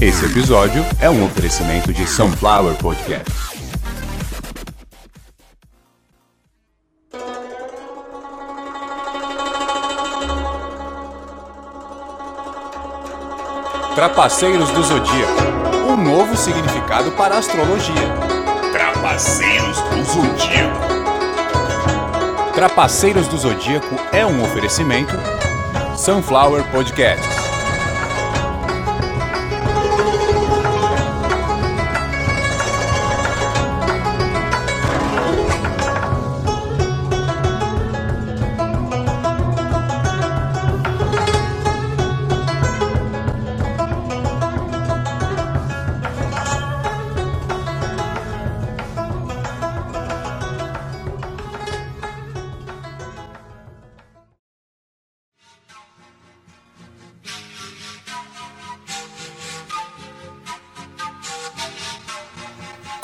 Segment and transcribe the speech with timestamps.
[0.00, 3.32] Esse episódio é um oferecimento de Sunflower Podcast.
[13.94, 15.54] Trapaceiros do Zodíaco
[15.86, 17.94] um novo significado para a astrologia.
[18.72, 20.78] Trapaceiros do Zodíaco.
[22.52, 25.14] Trapaceiros do Zodíaco é um oferecimento
[26.04, 27.33] Sunflower Podcast.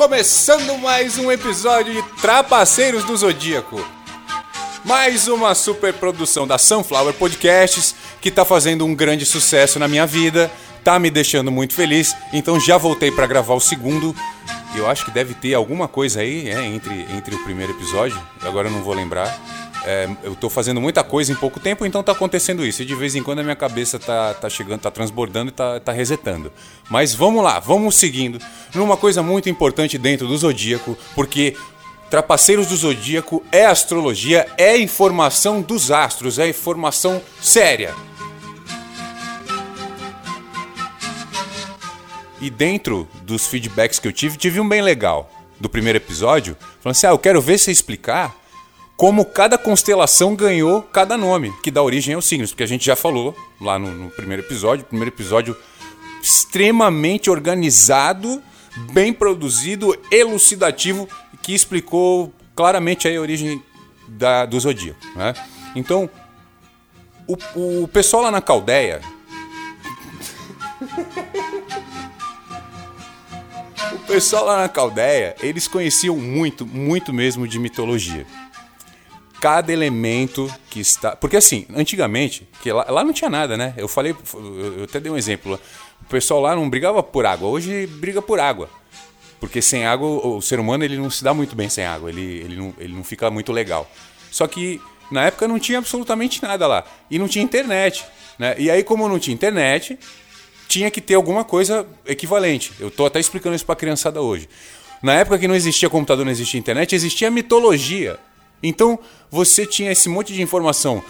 [0.01, 3.87] Começando mais um episódio de Trapaceiros do Zodíaco.
[4.83, 10.07] Mais uma super produção da Sunflower Podcasts que tá fazendo um grande sucesso na minha
[10.07, 10.51] vida,
[10.83, 12.17] tá me deixando muito feliz.
[12.33, 14.17] Então já voltei para gravar o segundo.
[14.75, 18.69] Eu acho que deve ter alguma coisa aí é, entre, entre o primeiro episódio, agora
[18.69, 19.39] eu não vou lembrar.
[19.85, 22.83] É, eu tô fazendo muita coisa em pouco tempo, então tá acontecendo isso.
[22.83, 25.81] E de vez em quando a minha cabeça tá, tá chegando, tá transbordando e tá,
[25.81, 26.53] tá resetando.
[26.91, 28.39] Mas vamos lá, vamos seguindo.
[28.75, 31.57] Numa coisa muito importante dentro do Zodíaco, porque
[32.11, 37.95] Trapaceiros do Zodíaco é astrologia, é informação dos astros, é informação séria.
[42.41, 46.97] E dentro dos feedbacks que eu tive, tive um bem legal do primeiro episódio, falando
[46.97, 48.35] assim: ah, eu quero ver você explicar
[49.01, 52.95] como cada constelação ganhou cada nome, que dá origem aos signos, porque a gente já
[52.95, 55.57] falou lá no, no primeiro episódio, primeiro episódio
[56.23, 58.43] extremamente organizado,
[58.93, 61.09] bem produzido, elucidativo,
[61.41, 63.63] que explicou claramente a origem
[64.07, 65.01] da, do zodíaco.
[65.17, 65.33] Né?
[65.75, 66.11] Então,
[67.27, 67.39] o,
[67.83, 69.01] o pessoal lá na Caldeia.
[73.95, 78.27] o pessoal lá na Caldeia, eles conheciam muito, muito mesmo de mitologia
[79.41, 81.17] cada elemento que está.
[81.17, 83.75] Porque assim, antigamente, que lá, lá não tinha nada, né?
[83.77, 85.59] Eu falei, eu até dei um exemplo.
[86.03, 88.69] O pessoal lá não brigava por água, hoje briga por água.
[89.41, 92.21] Porque sem água, o ser humano ele não se dá muito bem sem água, ele,
[92.21, 93.91] ele, não, ele não fica muito legal.
[94.31, 94.81] Só que
[95.11, 96.85] na época não tinha absolutamente nada lá.
[97.11, 98.05] E não tinha internet.
[98.39, 98.55] Né?
[98.59, 99.99] E aí, como não tinha internet,
[100.69, 102.73] tinha que ter alguma coisa equivalente.
[102.79, 104.49] Eu estou até explicando isso para a criançada hoje.
[105.03, 108.19] Na época que não existia computador, não existia internet, existia mitologia.
[108.63, 108.99] Então
[109.31, 111.03] você tinha esse monte de informação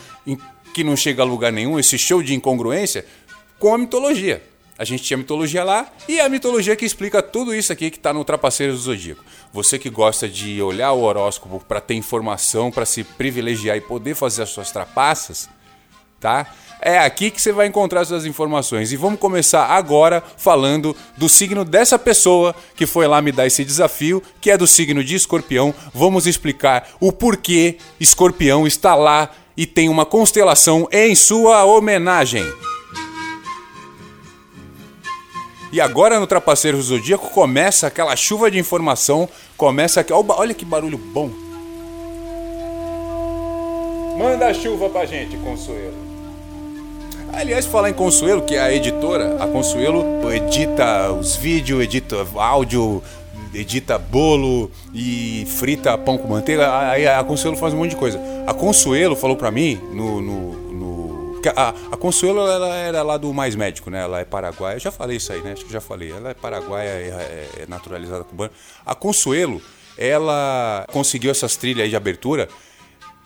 [0.73, 3.05] que não chega a lugar nenhum, esse show de incongruência,
[3.59, 4.43] com a mitologia.
[4.79, 8.15] A gente tinha mitologia lá e a mitologia que explica tudo isso aqui que está
[8.15, 9.23] no Trapaceiros do Zodíaco.
[9.53, 14.15] Você que gosta de olhar o horóscopo para ter informação, para se privilegiar e poder
[14.15, 15.51] fazer as suas trapaças,
[16.21, 16.47] tá?
[16.83, 18.93] É aqui que você vai encontrar suas informações.
[18.93, 23.65] E vamos começar agora falando do signo dessa pessoa que foi lá me dar esse
[23.65, 25.75] desafio, que é do signo de Escorpião.
[25.93, 32.47] Vamos explicar o porquê Escorpião está lá e tem uma constelação em sua homenagem.
[35.73, 40.65] E agora no Trapaceiros do Zodíaco começa aquela chuva de informação, começa aqui, olha que
[40.65, 41.31] barulho bom.
[44.19, 46.10] Manda a chuva pra gente, Consuelo.
[47.33, 53.03] Aliás, falar em Consuelo, que é a editora, a Consuelo edita os vídeos, edita áudio,
[53.55, 56.91] edita bolo e frita pão com manteiga.
[56.91, 58.21] Aí a Consuelo faz um monte de coisa.
[58.47, 60.21] A Consuelo falou pra mim no.
[60.21, 64.03] no, no a, a, Consuelo ela era lá do Mais Médico, né?
[64.03, 64.77] Ela é paraguaia.
[64.77, 65.53] Eu já falei isso aí, né?
[65.53, 66.11] Acho que já falei.
[66.11, 68.51] Ela é paraguaia, é, é naturalizada cubana.
[68.85, 69.63] A Consuelo,
[69.97, 72.49] ela conseguiu essas trilhas aí de abertura.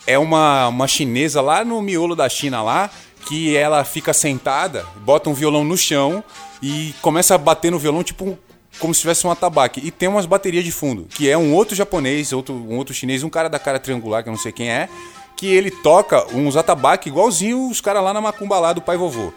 [0.06, 2.90] É uma, uma chinesa lá no miolo da China lá
[3.26, 6.22] que ela fica sentada, bota um violão no chão
[6.62, 8.38] e começa a bater no violão tipo
[8.78, 9.80] como se tivesse um atabaque.
[9.84, 13.22] E tem umas baterias de fundo, que é um outro japonês, outro, um outro chinês,
[13.22, 14.88] um cara da cara triangular, que eu não sei quem é,
[15.36, 19.32] que ele toca uns atabaques igualzinho os caras lá na macumba lá do pai vovô.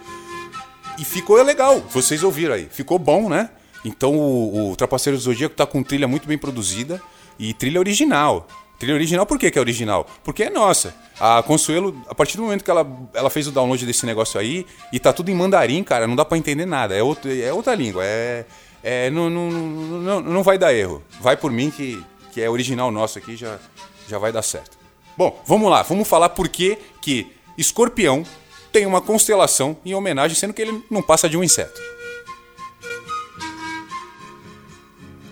[0.98, 2.68] E ficou legal, vocês ouviram aí.
[2.72, 3.50] Ficou bom, né?
[3.86, 7.02] Então o, o Trapaceiro do Zodíaco tá com trilha muito bem produzida
[7.38, 8.48] e trilha original.
[8.80, 10.06] Trilha original, por que, é original?
[10.24, 10.94] Porque é nossa.
[11.20, 14.68] A Consuelo, a partir do momento que ela, ela fez o download desse negócio aí,
[14.94, 16.96] e tá tudo em mandarim, cara, não dá para entender nada.
[16.96, 18.04] É, outro, é outra língua.
[18.06, 18.46] É,
[18.84, 21.04] é, não, não, não, não vai dar erro.
[21.20, 23.58] Vai por mim que, que é original nosso aqui, já,
[24.08, 24.78] já vai dar certo.
[25.18, 25.82] Bom, vamos lá.
[25.82, 28.24] Vamos falar por que que escorpião
[28.72, 31.82] tem uma constelação em homenagem, sendo que ele não passa de um inseto.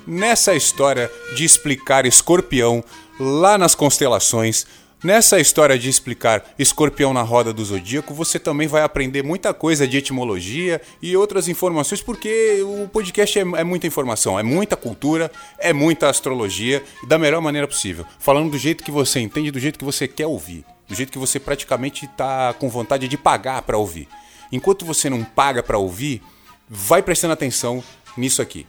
[0.07, 2.83] Nessa história de explicar escorpião
[3.19, 4.65] lá nas constelações,
[5.05, 9.87] Nessa história de explicar escorpião na roda do zodíaco, você também vai aprender muita coisa
[9.87, 15.31] de etimologia e outras informações, porque o podcast é, é, muita informação, é muita cultura,
[15.59, 18.03] é muita astrologia da melhor maneira possível.
[18.17, 21.19] Falando do jeito que você entende, do jeito que você quer ouvir, do jeito que
[21.19, 24.07] você praticamente está com vontade de pagar para ouvir.
[24.51, 26.19] Enquanto você não paga para ouvir,
[26.67, 27.83] vai prestando atenção
[28.17, 28.65] nisso aqui.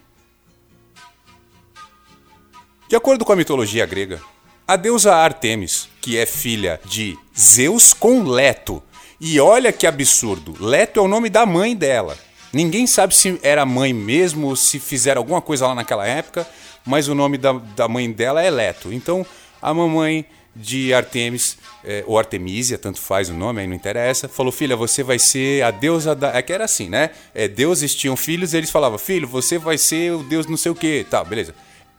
[2.88, 4.20] De acordo com a mitologia grega,
[4.66, 8.82] a deusa Artemis, que é filha de Zeus com Leto.
[9.20, 12.18] E olha que absurdo, Leto é o nome da mãe dela.
[12.52, 16.46] Ninguém sabe se era mãe mesmo ou se fizeram alguma coisa lá naquela época,
[16.84, 18.92] mas o nome da, da mãe dela é Leto.
[18.92, 19.24] Então,
[19.62, 20.24] a mamãe
[20.54, 25.02] de Artemis, é, ou Artemisia, tanto faz o nome, aí não interessa, falou: Filha, você
[25.02, 26.36] vai ser a deusa da.
[26.36, 27.10] É que era assim, né?
[27.34, 30.72] É, deuses tinham filhos e eles falavam: Filho, você vai ser o deus não sei
[30.72, 31.54] o que, tá, beleza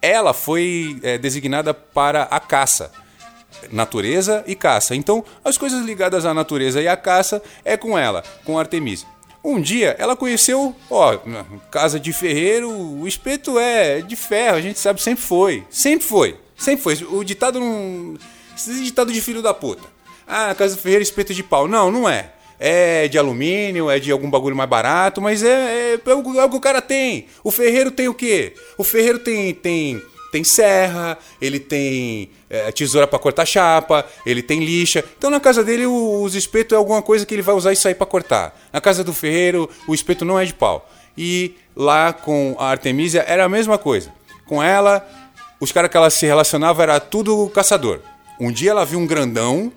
[0.08, 2.92] ela foi é, designada para a caça.
[3.72, 4.96] Natureza e caça.
[4.96, 9.06] Então, as coisas ligadas à natureza e à caça é com ela, com Artemisa.
[9.44, 11.18] Um dia ela conheceu, ó,
[11.72, 15.64] casa de ferreiro, o espeto é de ferro, a gente sabe, sempre foi.
[15.70, 16.40] Sempre foi.
[16.56, 17.08] Sempre foi.
[17.10, 18.18] O ditado não.
[18.84, 19.84] Ditado de filho da puta.
[20.28, 21.68] Ah, casa de ferreiro, espeto de pau.
[21.68, 25.94] Não, não é é de alumínio, é de algum bagulho mais barato, mas é, é,
[25.94, 27.28] é, o, é o que o cara tem.
[27.44, 28.54] O ferreiro tem o quê?
[28.78, 30.02] O ferreiro tem, tem,
[30.32, 35.04] tem serra, ele tem é, tesoura para cortar chapa, ele tem lixa.
[35.18, 37.88] Então na casa dele o, os espetos é alguma coisa que ele vai usar isso
[37.88, 38.60] aí para cortar.
[38.74, 40.90] Na casa do ferreiro o espeto não é de pau.
[41.18, 44.12] E lá com a Artemisia era a mesma coisa.
[44.46, 45.08] Com ela,
[45.60, 48.00] os caras que ela se relacionava era tudo caçador.
[48.40, 49.72] Um dia ela viu um grandão,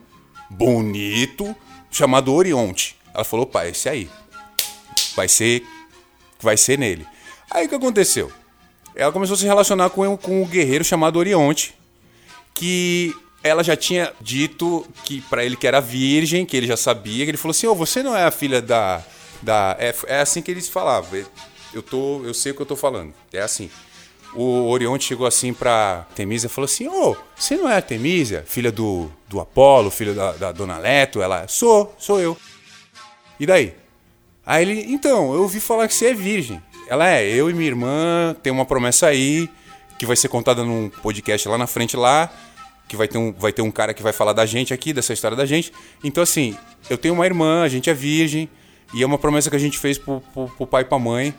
[0.50, 1.56] bonito,
[1.90, 2.96] chamado Orionte.
[3.12, 4.08] Ela falou, pai, esse aí.
[5.16, 5.64] Vai ser.
[6.40, 7.06] Vai ser nele.
[7.50, 8.32] Aí o que aconteceu?
[8.94, 11.74] Ela começou a se relacionar com, com um guerreiro chamado Orionte,
[12.54, 17.24] que ela já tinha dito que para ele que era virgem, que ele já sabia,
[17.24, 19.02] que ele falou assim: "Oh, você não é a filha da
[19.42, 21.24] da é, é assim que eles falavam.
[21.72, 23.14] Eu tô, eu sei o que eu tô falando.
[23.32, 23.70] É assim
[24.34, 27.82] o Orionte chegou assim pra Temísia e falou assim: Ô, oh, você não é a
[27.82, 31.20] Temísia, filha do, do Apolo, filha da, da dona Leto?
[31.20, 32.36] Ela, sou, sou eu.
[33.38, 33.74] E daí?
[34.44, 36.62] Aí ele, então, eu ouvi falar que você é virgem.
[36.88, 39.48] Ela é, eu e minha irmã tem uma promessa aí,
[39.98, 42.32] que vai ser contada num podcast lá na frente lá,
[42.88, 45.12] que vai ter um, vai ter um cara que vai falar da gente aqui, dessa
[45.12, 45.72] história da gente.
[46.02, 46.56] Então, assim,
[46.88, 48.48] eu tenho uma irmã, a gente é virgem,
[48.92, 51.34] e é uma promessa que a gente fez pro, pro, pro pai e pra mãe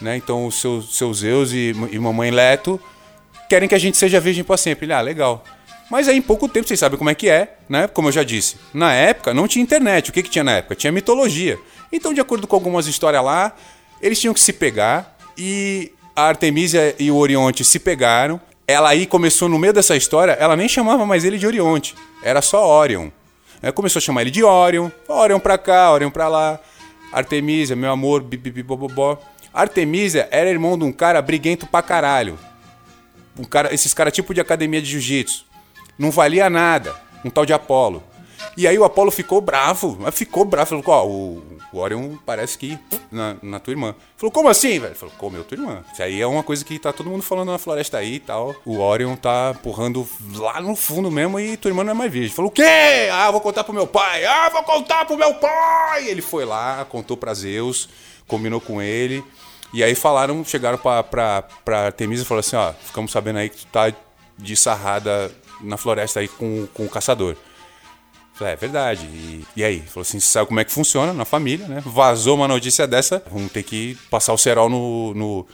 [0.00, 0.16] né?
[0.16, 2.80] Então os seus, seus Zeus e, e mamãe Leto
[3.48, 4.86] querem que a gente seja virgem para sempre.
[4.86, 5.44] Ele, ah, legal.
[5.90, 7.86] Mas aí em pouco tempo, vocês sabem como é que é, né?
[7.86, 8.56] Como eu já disse.
[8.74, 10.10] Na época não tinha internet.
[10.10, 10.74] O que, que tinha na época?
[10.74, 11.58] Tinha mitologia.
[11.92, 13.54] Então, de acordo com algumas histórias lá,
[14.00, 18.40] eles tinham que se pegar e a Artemisia e o Orionte se pegaram.
[18.66, 22.42] Ela aí começou no meio dessa história, ela nem chamava mais ele de Orionte, era
[22.42, 23.10] só Orion.
[23.62, 26.58] Ela começou a chamar ele de Orion, Orion pra cá, Orion pra lá.
[27.12, 29.18] Artemisia, meu amor, bibibibobobó.
[29.56, 32.38] Artemisia era irmão de um cara briguento pra caralho.
[33.38, 35.46] Um cara, esses caras tipo de academia de jiu-jitsu.
[35.98, 36.94] Não valia nada.
[37.24, 38.02] Um tal de Apolo.
[38.54, 40.68] E aí o Apolo ficou bravo, ficou bravo.
[40.68, 42.78] Falou, ó, o, o Orion parece que
[43.10, 43.94] na, na tua irmã.
[44.16, 44.94] Falou, como assim, velho?
[44.94, 45.82] Falou, comeu tua irmã.
[45.90, 48.54] Isso aí é uma coisa que tá todo mundo falando na floresta aí e tal.
[48.64, 52.34] O Orion tá empurrando lá no fundo mesmo e tua irmã não é mais virgem.
[52.34, 53.08] Falou, o quê?
[53.10, 54.24] Ah, vou contar pro meu pai.
[54.26, 56.08] Ah, vou contar pro meu pai.
[56.08, 57.88] Ele foi lá, contou pra Zeus,
[58.26, 59.24] combinou com ele.
[59.72, 63.58] E aí falaram, chegaram pra, pra, pra e falaram assim, ó, ficamos sabendo aí que
[63.58, 63.92] tu tá
[64.38, 67.36] de sarrada na floresta aí com, com o caçador.
[68.34, 69.06] Falei, é verdade.
[69.06, 69.80] E, e aí?
[69.80, 71.82] Falou assim, sabe como é que funciona na família, né?
[71.84, 75.14] Vazou uma notícia dessa, vamos ter que passar o cerol no...
[75.14, 75.46] no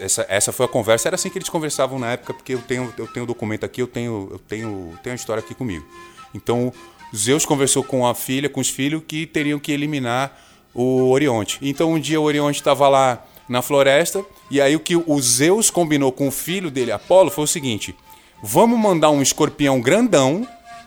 [0.00, 2.92] essa, essa foi a conversa, era assim que eles conversavam na época, porque eu tenho
[2.98, 5.86] eu tenho documento aqui, eu tenho eu tenho tenho a história aqui comigo.
[6.34, 6.72] Então,
[7.14, 10.36] Zeus conversou com a filha, com os filhos que teriam que eliminar
[10.74, 11.58] o Orionte.
[11.62, 14.24] Então, um dia o Orionte estava lá na floresta.
[14.50, 17.94] E aí o que o Zeus combinou com o filho dele, Apolo, foi o seguinte:
[18.42, 20.46] vamos mandar um escorpião grandão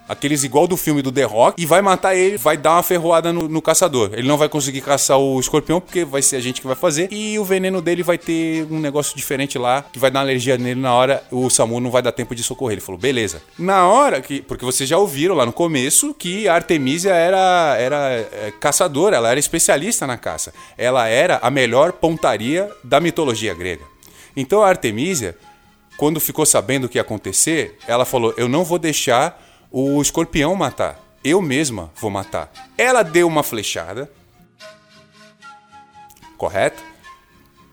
[0.10, 3.32] aqueles igual do filme do The Rock, e vai matar ele, vai dar uma ferroada
[3.32, 4.10] no, no, caçador.
[4.14, 7.08] Ele não vai conseguir caçar o escorpião, porque vai ser a gente que vai fazer,
[7.12, 10.82] e o veneno dele vai ter um negócio diferente lá, que vai dar alergia nele
[10.82, 12.74] na hora, o Samu não vai dar tempo de socorrer.
[12.74, 13.42] Ele falou, beleza.
[13.58, 18.28] Na hora que, porque vocês já ouviram lá no começo, que a Artemisia era, era
[18.32, 20.52] é, caçadora, ela era especialista na caça.
[20.76, 23.84] Ela era a melhor pontaria da mitologia grega.
[24.36, 25.38] Então a Artemisia,
[25.98, 30.56] quando ficou sabendo o que ia acontecer, ela falou, eu não vou deixar o escorpião
[30.56, 31.00] matar.
[31.24, 32.52] Eu mesma vou matar.
[32.78, 34.10] Ela deu uma flechada,
[36.38, 36.82] correto?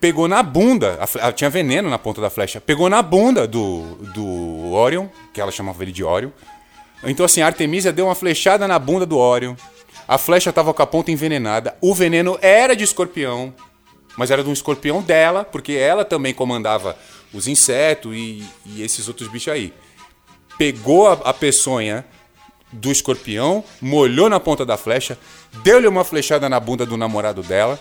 [0.00, 4.72] Pegou na bunda, ela tinha veneno na ponta da flecha, pegou na bunda do, do
[4.72, 6.30] Orion, que ela chamava ele de Orion.
[7.04, 9.54] Então, assim, a Artemisia deu uma flechada na bunda do Orion.
[10.06, 11.76] A flecha tava com a ponta envenenada.
[11.80, 13.54] O veneno era de escorpião,
[14.16, 16.96] mas era de um escorpião dela, porque ela também comandava
[17.32, 19.72] os insetos e, e esses outros bichos aí.
[20.58, 22.04] Pegou a, a peçonha
[22.72, 25.18] do escorpião, molhou na ponta da flecha,
[25.62, 27.78] deu-lhe uma flechada na bunda do namorado dela.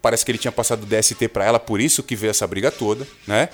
[0.00, 3.06] Parece que ele tinha passado DST pra ela, por isso que veio essa briga toda,
[3.26, 3.50] né?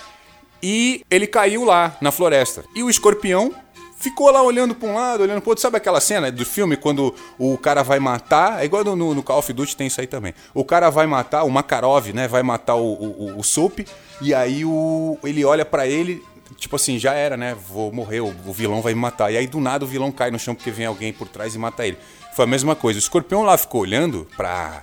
[0.62, 2.64] E ele caiu lá na floresta.
[2.74, 3.54] E o escorpião
[3.96, 5.62] ficou lá olhando pra um lado, olhando pro outro.
[5.62, 8.62] Sabe aquela cena do filme quando o cara vai matar?
[8.62, 10.34] É igual no, no Call of Duty tem isso aí também.
[10.54, 12.28] O cara vai matar, o Makarov, né?
[12.28, 13.80] Vai matar o, o, o, o Soap.
[14.20, 16.22] E aí o, ele olha pra ele,
[16.56, 17.54] tipo assim, já era, né?
[17.54, 19.32] Vou morrer, o, vilão vai me matar.
[19.32, 21.58] E aí do nada o vilão cai no chão porque vem alguém por trás e
[21.58, 21.98] mata ele.
[22.34, 22.98] Foi a mesma coisa.
[22.98, 24.82] O escorpião lá ficou olhando pra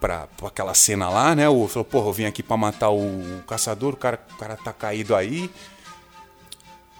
[0.00, 1.48] pra, pra aquela cena lá, né?
[1.48, 4.54] O falou, porra, eu vim aqui pra matar o, o caçador, o cara, o cara
[4.54, 5.50] tá caído aí.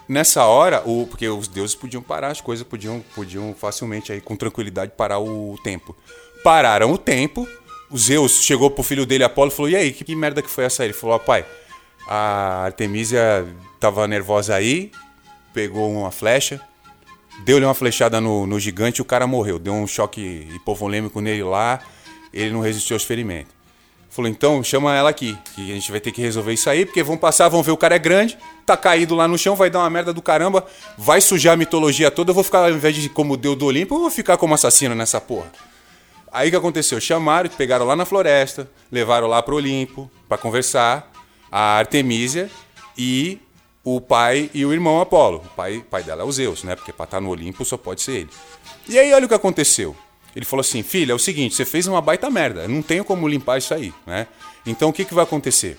[0.08, 4.36] Nessa hora, o, porque os deuses podiam parar as coisas, podiam, podiam facilmente aí, com
[4.36, 5.94] tranquilidade, parar o tempo.
[6.42, 7.46] Pararam o tempo.
[7.90, 10.50] O Zeus chegou pro filho dele, Apolo, e falou: E aí, que, que merda que
[10.50, 10.84] foi essa?
[10.84, 11.44] Ele falou: Ó, pai,
[12.06, 13.46] a Artemisia
[13.80, 14.90] tava nervosa aí,
[15.52, 16.60] pegou uma flecha,
[17.44, 19.58] deu-lhe uma flechada no, no gigante e o cara morreu.
[19.58, 21.80] Deu um choque hipovolêmico nele lá,
[22.32, 23.54] ele não resistiu aos ferimentos.
[24.14, 27.02] Falou, então chama ela aqui, que a gente vai ter que resolver isso aí, porque
[27.02, 29.80] vão passar, vão ver o cara é grande, tá caído lá no chão, vai dar
[29.80, 30.64] uma merda do caramba,
[30.96, 33.96] vai sujar a mitologia toda, eu vou ficar, ao invés de como Deus do Olimpo,
[33.96, 35.50] eu vou ficar como assassino nessa porra.
[36.30, 37.00] Aí o que aconteceu?
[37.00, 41.10] Chamaram, pegaram lá na floresta, levaram lá pro Olimpo pra conversar,
[41.56, 42.50] a Artemísia
[42.98, 43.38] e
[43.84, 45.36] o pai e o irmão Apolo.
[45.36, 46.74] O pai, pai dela é o Zeus, né?
[46.74, 48.30] Porque pra estar no Olimpo só pode ser ele.
[48.88, 49.94] E aí olha o que aconteceu.
[50.34, 53.04] Ele falou assim: filha, é o seguinte, você fez uma baita merda, eu não tenho
[53.04, 54.26] como limpar isso aí, né?
[54.66, 55.78] Então o que, que vai acontecer?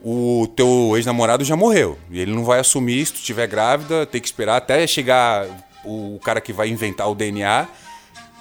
[0.00, 4.20] O teu ex-namorado já morreu e ele não vai assumir se tu estiver grávida, tem
[4.20, 5.44] que esperar até chegar
[5.84, 7.66] o cara que vai inventar o DNA,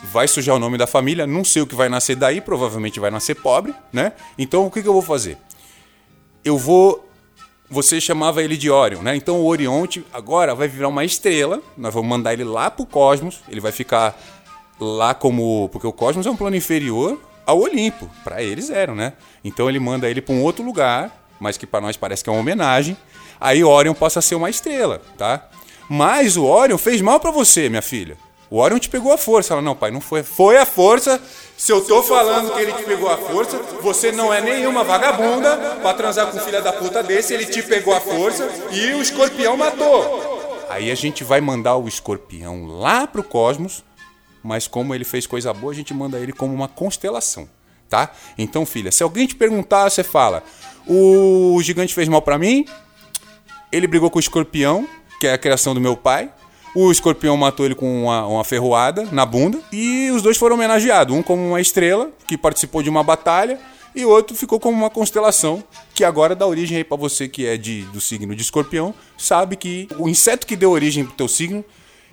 [0.04, 3.10] vai sujar o nome da família, não sei o que vai nascer daí, provavelmente vai
[3.10, 4.14] nascer pobre, né?
[4.38, 5.36] Então o que, que eu vou fazer?
[6.44, 7.10] Eu vou
[7.70, 9.16] você chamava ele de Orion, né?
[9.16, 11.62] Então o Orionte agora vai virar uma estrela.
[11.78, 13.42] Nós vamos mandar ele lá pro cosmos.
[13.48, 14.20] Ele vai ficar
[14.80, 15.70] lá como.
[15.72, 18.10] Porque o cosmos é um plano inferior ao Olimpo.
[18.24, 19.14] Para eles eram, né?
[19.44, 22.34] Então ele manda ele para um outro lugar, mas que para nós parece que é
[22.34, 22.98] uma homenagem.
[23.40, 25.48] Aí Orion passa a ser uma estrela, tá?
[25.88, 28.18] Mas o Orion fez mal para você, minha filha.
[28.50, 29.54] O Orion te pegou a força.
[29.54, 30.24] Ela, não, pai, não foi.
[30.24, 31.22] Foi a força.
[31.56, 35.58] Se eu tô falando que ele te pegou a força, você não é nenhuma vagabunda
[35.82, 37.34] pra transar com filho da puta desse.
[37.34, 40.40] Ele te pegou a força e o escorpião matou.
[40.70, 43.84] Aí a gente vai mandar o escorpião lá pro cosmos,
[44.44, 47.50] mas como ele fez coisa boa, a gente manda ele como uma constelação,
[47.90, 48.12] tá?
[48.38, 50.44] Então, filha, se alguém te perguntar, você fala:
[50.88, 52.66] o gigante fez mal pra mim,
[53.72, 54.88] ele brigou com o escorpião,
[55.20, 56.32] que é a criação do meu pai.
[56.76, 59.60] O escorpião matou ele com uma, uma ferroada na bunda.
[59.72, 61.16] E os dois foram homenageados.
[61.16, 63.60] Um como uma estrela, que participou de uma batalha.
[63.96, 65.64] E outro ficou como uma constelação,
[65.96, 68.94] que agora dá origem aí pra você que é de, do signo de escorpião.
[69.18, 71.66] Sabe que o inseto que deu origem pro teu signo,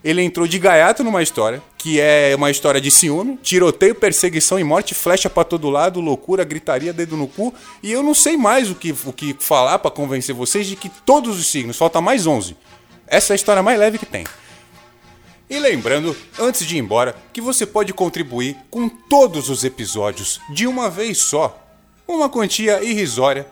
[0.03, 4.65] ele entrou de gaiato numa história, que é uma história de ciúme, tiroteio, perseguição e
[4.65, 7.53] morte, flecha pra todo lado, loucura, gritaria, dedo no cu.
[7.83, 10.89] E eu não sei mais o que, o que falar pra convencer vocês de que
[10.89, 12.57] todos os signos, falta mais 11.
[13.07, 14.25] Essa é a história mais leve que tem.
[15.49, 20.67] E lembrando, antes de ir embora, que você pode contribuir com todos os episódios de
[20.67, 21.63] uma vez só.
[22.07, 23.47] Uma quantia irrisória.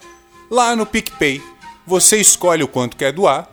[0.50, 1.40] Lá no PicPay,
[1.86, 3.48] você escolhe o quanto quer doar.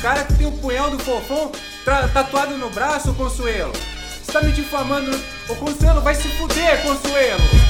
[0.00, 1.52] Cara que tem o punhal do fofão
[2.12, 3.72] tatuado no braço, Consuelo.
[3.72, 5.10] Você tá me difamando.
[5.48, 7.65] Ô, Consuelo, vai se fuder, Consuelo.